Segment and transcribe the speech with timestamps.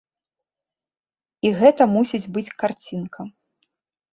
[1.47, 3.19] І гэта мусіць быць карцінка.